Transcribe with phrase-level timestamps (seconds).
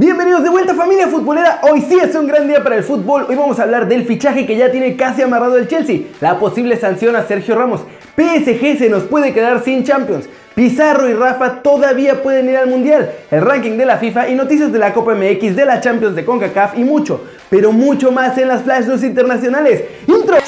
[0.00, 3.36] Bienvenidos de vuelta familia futbolera, hoy sí es un gran día para el fútbol, hoy
[3.36, 7.16] vamos a hablar del fichaje que ya tiene casi amarrado el Chelsea, la posible sanción
[7.16, 7.82] a Sergio Ramos,
[8.16, 13.10] PSG se nos puede quedar sin Champions, Pizarro y Rafa todavía pueden ir al Mundial,
[13.30, 16.24] el ranking de la FIFA y noticias de la Copa MX, de la Champions de
[16.24, 19.84] CONCACAF y mucho, pero mucho más en las Flash News internacionales.
[20.06, 20.39] Intro.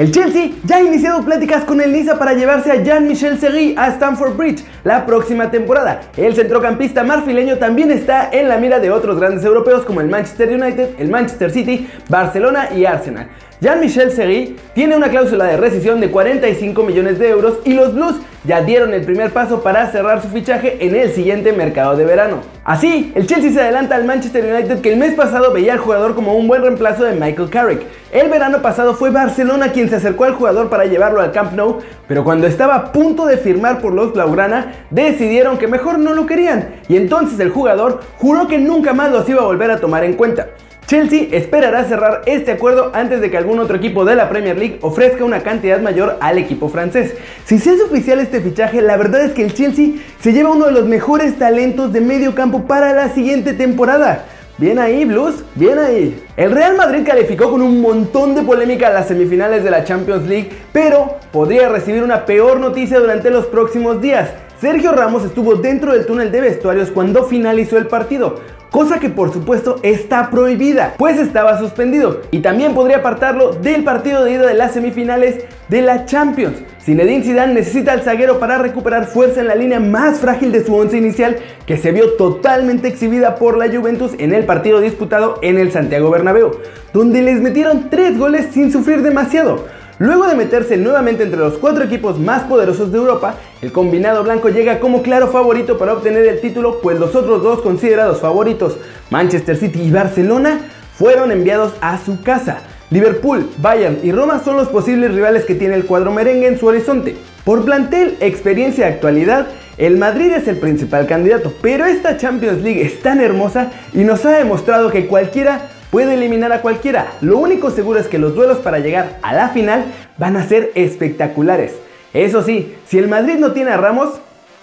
[0.00, 3.88] El Chelsea ya ha iniciado pláticas con el Niza para llevarse a Jean-Michel Seri a
[3.88, 6.00] Stamford Bridge la próxima temporada.
[6.16, 10.54] El centrocampista marfileño también está en la mira de otros grandes europeos como el Manchester
[10.58, 13.28] United, el Manchester City, Barcelona y Arsenal.
[13.60, 18.16] Jean-Michel Seri tiene una cláusula de rescisión de 45 millones de euros y los Blues
[18.44, 22.38] ya dieron el primer paso para cerrar su fichaje en el siguiente mercado de verano.
[22.64, 26.14] Así, el Chelsea se adelanta al Manchester United que el mes pasado veía al jugador
[26.14, 27.82] como un buen reemplazo de Michael Carrick.
[28.12, 31.78] El verano pasado fue Barcelona quien se acercó al jugador para llevarlo al Camp Nou,
[32.08, 36.26] pero cuando estaba a punto de firmar por los Blaugrana, decidieron que mejor no lo
[36.26, 40.04] querían y entonces el jugador juró que nunca más los iba a volver a tomar
[40.04, 40.48] en cuenta.
[40.90, 44.78] Chelsea esperará cerrar este acuerdo antes de que algún otro equipo de la Premier League
[44.80, 47.14] ofrezca una cantidad mayor al equipo francés.
[47.44, 50.66] Si se es oficial este fichaje, la verdad es que el Chelsea se lleva uno
[50.66, 54.24] de los mejores talentos de medio campo para la siguiente temporada.
[54.58, 56.20] Bien ahí, Blues, bien ahí.
[56.36, 60.26] El Real Madrid calificó con un montón de polémica a las semifinales de la Champions
[60.26, 64.30] League, pero podría recibir una peor noticia durante los próximos días.
[64.60, 68.40] Sergio Ramos estuvo dentro del túnel de vestuarios cuando finalizó el partido
[68.70, 74.24] cosa que por supuesto está prohibida, pues estaba suspendido y también podría apartarlo del partido
[74.24, 76.58] de ida de las semifinales de la Champions.
[76.80, 80.74] Zinedine Zidane necesita al zaguero para recuperar fuerza en la línea más frágil de su
[80.74, 85.58] once inicial que se vio totalmente exhibida por la Juventus en el partido disputado en
[85.58, 86.52] el Santiago Bernabéu,
[86.92, 89.66] donde les metieron tres goles sin sufrir demasiado.
[90.00, 94.48] Luego de meterse nuevamente entre los cuatro equipos más poderosos de Europa, el combinado blanco
[94.48, 98.78] llega como claro favorito para obtener el título, pues los otros dos considerados favoritos,
[99.10, 100.60] Manchester City y Barcelona,
[100.94, 102.62] fueron enviados a su casa.
[102.88, 106.68] Liverpool, Bayern y Roma son los posibles rivales que tiene el cuadro merengue en su
[106.68, 107.18] horizonte.
[107.44, 112.80] Por plantel, experiencia y actualidad, el Madrid es el principal candidato, pero esta Champions League
[112.80, 117.12] es tan hermosa y nos ha demostrado que cualquiera puede eliminar a cualquiera.
[117.20, 119.84] Lo único seguro es que los duelos para llegar a la final
[120.18, 121.72] van a ser espectaculares.
[122.12, 124.20] Eso sí, si el Madrid no tiene a Ramos,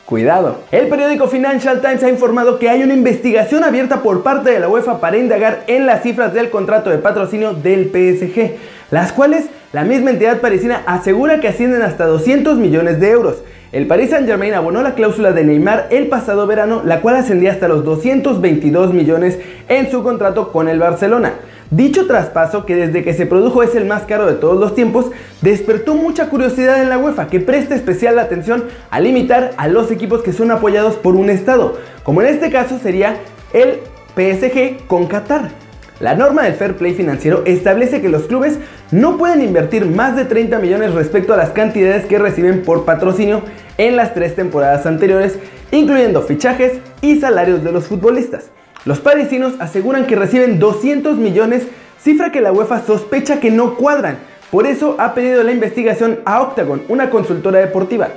[0.07, 0.59] Cuidado.
[0.71, 4.69] El periódico Financial Times ha informado que hay una investigación abierta por parte de la
[4.69, 8.53] UEFA para indagar en las cifras del contrato de patrocinio del PSG,
[8.89, 13.43] las cuales la misma entidad parisina asegura que ascienden hasta 200 millones de euros.
[13.73, 17.67] El Paris Saint-Germain abonó la cláusula de Neymar el pasado verano, la cual ascendía hasta
[17.67, 21.33] los 222 millones en su contrato con el Barcelona.
[21.69, 25.07] Dicho traspaso, que desde que se produjo es el más caro de todos los tiempos,
[25.41, 30.23] despertó mucha curiosidad en la UEFA, que presta especial atención a limitar a los equipos
[30.23, 33.17] que son apoyados por un Estado, como en este caso sería
[33.51, 33.79] el
[34.15, 35.66] PSG con Qatar.
[35.99, 38.59] La norma del fair play financiero establece que los clubes
[38.91, 43.41] no pueden invertir más de 30 millones respecto a las cantidades que reciben por patrocinio
[43.79, 45.39] en las tres temporadas anteriores,
[45.71, 48.51] incluyendo fichajes y salarios de los futbolistas.
[48.85, 51.65] Los parisinos aseguran que reciben 200 millones,
[51.99, 54.19] cifra que la UEFA sospecha que no cuadran.
[54.51, 58.09] Por eso ha pedido la investigación a Octagon, una consultora deportiva.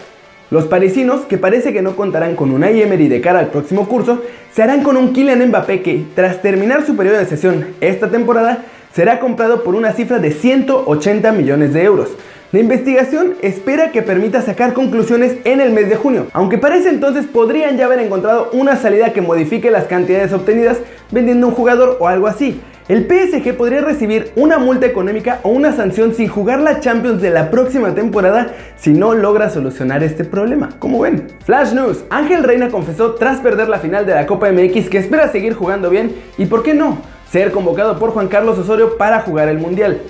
[0.50, 4.20] Los parisinos, que parece que no contarán con una Emery de cara al próximo curso,
[4.52, 8.64] se harán con un Kylian Mbappé que, tras terminar su periodo de sesión esta temporada,
[8.92, 12.08] será comprado por una cifra de 180 millones de euros.
[12.52, 16.88] La investigación espera que permita sacar conclusiones en el mes de junio, aunque para ese
[16.88, 20.78] entonces podrían ya haber encontrado una salida que modifique las cantidades obtenidas
[21.12, 22.60] vendiendo un jugador o algo así.
[22.88, 27.30] El PSG podría recibir una multa económica o una sanción sin jugar la Champions de
[27.30, 30.70] la próxima temporada si no logra solucionar este problema.
[30.80, 31.28] Como ven?
[31.44, 32.02] Flash News.
[32.10, 35.88] Ángel Reina confesó tras perder la final de la Copa MX que espera seguir jugando
[35.88, 36.98] bien y, ¿por qué no?,
[37.30, 40.00] ser convocado por Juan Carlos Osorio para jugar el Mundial.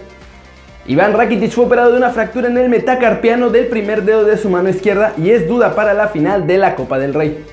[0.91, 4.51] Iván Rakitic fue operado de una fractura en el metacarpiano del primer dedo de su
[4.51, 7.45] mano izquierda y es duda para la final de la Copa del Rey.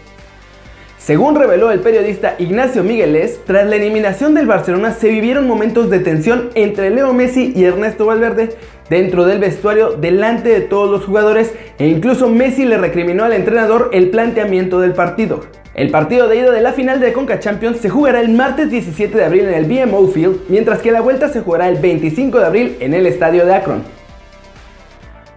[0.98, 6.00] Según reveló el periodista Ignacio Migueles, tras la eliminación del Barcelona se vivieron momentos de
[6.00, 8.58] tensión entre Leo Messi y Ernesto Valverde
[8.90, 13.90] dentro del vestuario delante de todos los jugadores e incluso Messi le recriminó al entrenador
[13.94, 15.46] el planteamiento del partido.
[15.74, 19.16] El partido de ida de la final de Conca Champions se jugará el martes 17
[19.16, 22.46] de abril en el BMO Field, mientras que la vuelta se jugará el 25 de
[22.46, 23.84] abril en el estadio de Akron.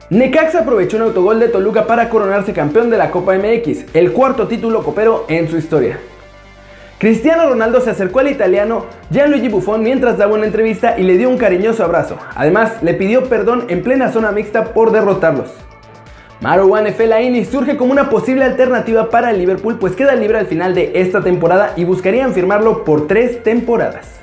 [0.08, 4.48] Necaxa aprovechó un autogol de Toluca para coronarse campeón de la Copa MX, el cuarto
[4.48, 5.98] título copero en su historia.
[7.00, 11.30] Cristiano Ronaldo se acercó al italiano Gianluigi Buffon mientras daba una entrevista y le dio
[11.30, 12.18] un cariñoso abrazo.
[12.36, 15.50] Además, le pidió perdón en plena zona mixta por derrotarlos.
[16.42, 20.74] Marouane Fellaini surge como una posible alternativa para el Liverpool pues queda libre al final
[20.74, 24.20] de esta temporada y buscarían firmarlo por tres temporadas.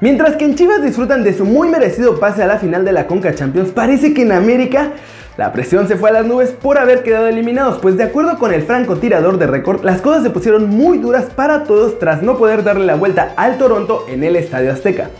[0.00, 3.06] Mientras que en Chivas disfrutan de su muy merecido pase a la final de la
[3.06, 4.92] Conca Champions, parece que en América
[5.38, 8.52] la presión se fue a las nubes por haber quedado eliminados, pues de acuerdo con
[8.52, 12.64] el francotirador de récord, las cosas se pusieron muy duras para todos tras no poder
[12.64, 15.10] darle la vuelta al Toronto en el Estadio Azteca.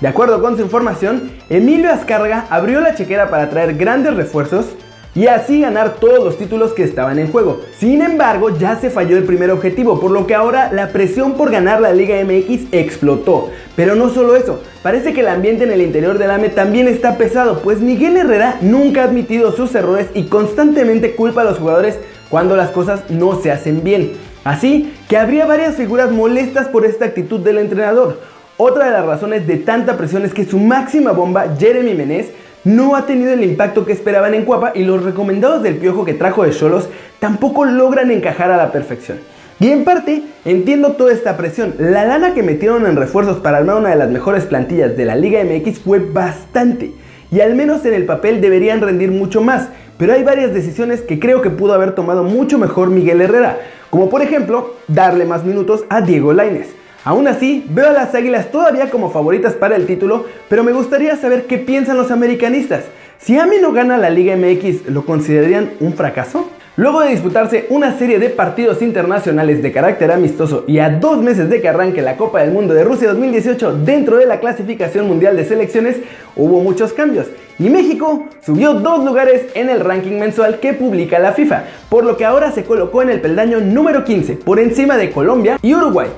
[0.00, 4.66] De acuerdo con su información, Emilio Azcárraga abrió la chequera para traer grandes refuerzos,
[5.14, 7.60] y así ganar todos los títulos que estaban en juego.
[7.78, 11.50] Sin embargo, ya se falló el primer objetivo, por lo que ahora la presión por
[11.50, 13.50] ganar la Liga MX explotó.
[13.76, 17.16] Pero no solo eso, parece que el ambiente en el interior del AME también está
[17.16, 21.98] pesado, pues Miguel Herrera nunca ha admitido sus errores y constantemente culpa a los jugadores
[22.28, 24.12] cuando las cosas no se hacen bien.
[24.42, 28.20] Así que habría varias figuras molestas por esta actitud del entrenador.
[28.56, 32.30] Otra de las razones de tanta presión es que su máxima bomba, Jeremy Menez,
[32.64, 36.14] no ha tenido el impacto que esperaban en Cuapa y los recomendados del piojo que
[36.14, 36.88] trajo de Cholos
[37.18, 39.18] tampoco logran encajar a la perfección.
[39.60, 41.74] Y en parte entiendo toda esta presión.
[41.78, 45.14] La lana que metieron en refuerzos para armar una de las mejores plantillas de la
[45.14, 46.92] Liga MX fue bastante.
[47.30, 49.68] Y al menos en el papel deberían rendir mucho más.
[49.96, 53.58] Pero hay varias decisiones que creo que pudo haber tomado mucho mejor Miguel Herrera.
[53.90, 56.68] Como por ejemplo, darle más minutos a Diego Lainez.
[57.04, 61.16] Aún así, veo a las Águilas todavía como favoritas para el título, pero me gustaría
[61.16, 62.84] saber qué piensan los americanistas.
[63.18, 66.48] Si AMI no gana la Liga MX, ¿lo considerarían un fracaso?
[66.76, 71.48] Luego de disputarse una serie de partidos internacionales de carácter amistoso y a dos meses
[71.48, 75.36] de que arranque la Copa del Mundo de Rusia 2018 dentro de la clasificación mundial
[75.36, 75.98] de selecciones,
[76.34, 77.26] hubo muchos cambios
[77.60, 82.16] y México subió dos lugares en el ranking mensual que publica la FIFA, por lo
[82.16, 86.08] que ahora se colocó en el peldaño número 15 por encima de Colombia y Uruguay.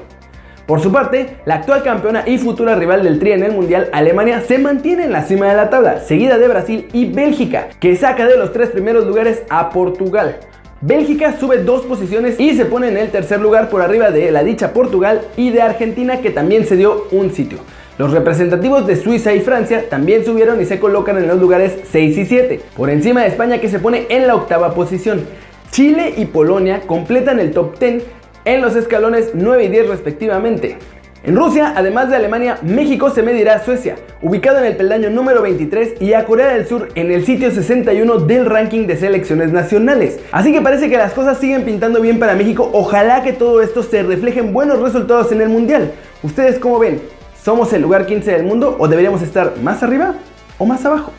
[0.67, 4.41] Por su parte, la actual campeona y futura rival del Tri en el Mundial, Alemania,
[4.41, 8.27] se mantiene en la cima de la tabla, seguida de Brasil y Bélgica, que saca
[8.27, 10.41] de los tres primeros lugares a Portugal.
[10.81, 14.43] Bélgica sube dos posiciones y se pone en el tercer lugar por arriba de la
[14.43, 17.59] dicha Portugal y de Argentina que también se dio un sitio.
[17.97, 22.19] Los representativos de Suiza y Francia también subieron y se colocan en los lugares 6
[22.19, 25.27] y 7, por encima de España que se pone en la octava posición.
[25.71, 28.03] Chile y Polonia completan el top 10
[28.47, 30.79] en los escalones 9 y 10 respectivamente.
[31.25, 35.43] En Rusia, además de Alemania, México se medirá a Suecia, ubicado en el peldaño número
[35.43, 40.21] 23, y a Corea del Sur en el sitio 61 del ranking de selecciones nacionales.
[40.31, 42.71] Así que parece que las cosas siguen pintando bien para México.
[42.73, 45.91] Ojalá que todo esto se refleje en buenos resultados en el Mundial.
[46.23, 47.03] ¿Ustedes cómo ven?
[47.43, 50.15] ¿Somos el lugar 15 del mundo o deberíamos estar más arriba
[50.59, 51.13] o más abajo?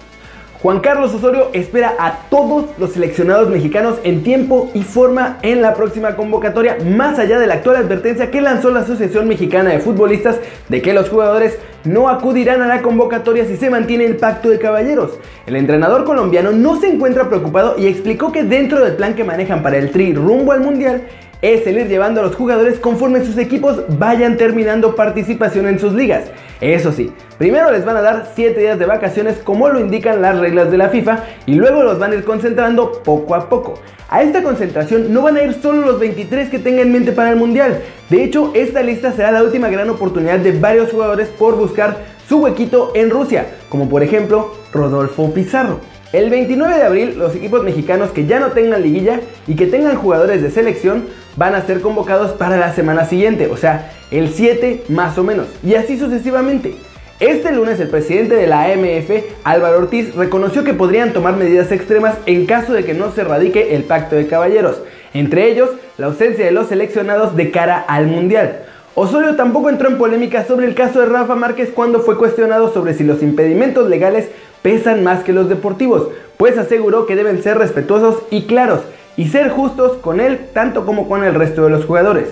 [0.62, 5.75] Juan Carlos Osorio espera a todos los seleccionados mexicanos en tiempo y forma en la
[5.75, 10.38] próxima convocatoria, más allá de la actual advertencia que lanzó la Asociación Mexicana de Futbolistas
[10.68, 14.57] de que los jugadores no acudirán a la convocatoria si se mantiene el pacto de
[14.57, 15.19] caballeros.
[15.45, 19.62] El entrenador colombiano no se encuentra preocupado y explicó que dentro del plan que manejan
[19.62, 21.04] para el Tri rumbo al Mundial,
[21.42, 25.94] es el ir llevando a los jugadores conforme sus equipos vayan terminando participación en sus
[25.94, 26.25] ligas.
[26.62, 30.39] Eso sí, primero les van a dar 7 días de vacaciones como lo indican las
[30.39, 33.75] reglas de la FIFA y luego los van a ir concentrando poco a poco.
[34.10, 37.30] A esta concentración no van a ir solo los 23 que tengan en mente para
[37.30, 37.81] el Mundial.
[38.10, 41.98] De hecho, esta lista será la última gran oportunidad de varios jugadores por buscar
[42.28, 45.81] su huequito en Rusia, como por ejemplo Rodolfo Pizarro.
[46.13, 49.97] El 29 de abril, los equipos mexicanos que ya no tengan liguilla y que tengan
[49.97, 51.04] jugadores de selección
[51.37, 55.47] van a ser convocados para la semana siguiente, o sea, el 7 más o menos,
[55.63, 56.75] y así sucesivamente.
[57.19, 59.09] Este lunes el presidente de la AMF,
[59.44, 63.75] Álvaro Ortiz, reconoció que podrían tomar medidas extremas en caso de que no se radique
[63.75, 64.81] el pacto de caballeros,
[65.13, 68.63] entre ellos la ausencia de los seleccionados de cara al Mundial.
[68.94, 72.94] Osorio tampoco entró en polémica sobre el caso de Rafa Márquez cuando fue cuestionado sobre
[72.94, 74.27] si los impedimentos legales
[74.61, 78.81] pesan más que los deportivos, pues aseguró que deben ser respetuosos y claros
[79.18, 82.30] y ser justos con él tanto como con el resto de los jugadores.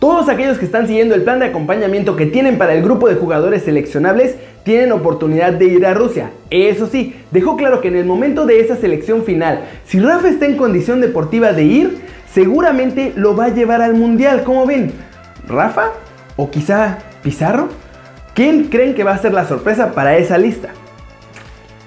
[0.00, 3.14] Todos aquellos que están siguiendo el plan de acompañamiento que tienen para el grupo de
[3.14, 4.34] jugadores seleccionables
[4.64, 6.30] tienen oportunidad de ir a Rusia.
[6.50, 10.46] Eso sí, dejó claro que en el momento de esa selección final, si Rafa está
[10.46, 12.00] en condición deportiva de ir,
[12.32, 14.42] seguramente lo va a llevar al Mundial.
[14.42, 14.92] ¿Cómo ven?
[15.46, 15.90] ¿Rafa?
[16.34, 17.68] ¿O quizá Pizarro?
[18.34, 20.70] ¿Quién creen que va a ser la sorpresa para esa lista?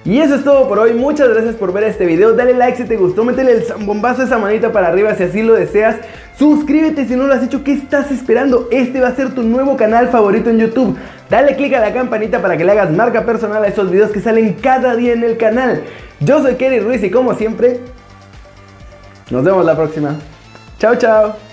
[0.05, 2.83] Y eso es todo por hoy, muchas gracias por ver este video, dale like si
[2.83, 5.95] te gustó, métele el bombazo esa manita para arriba si así lo deseas,
[6.37, 8.67] suscríbete si no lo has hecho, ¿qué estás esperando?
[8.71, 10.95] Este va a ser tu nuevo canal favorito en YouTube,
[11.27, 14.21] dale click a la campanita para que le hagas marca personal a esos videos que
[14.21, 15.81] salen cada día en el canal.
[16.19, 17.79] Yo soy Kerry Ruiz y como siempre,
[19.31, 20.17] nos vemos la próxima.
[20.77, 21.44] Chao, chao.